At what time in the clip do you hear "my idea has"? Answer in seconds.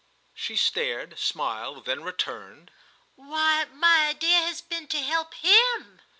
3.71-4.59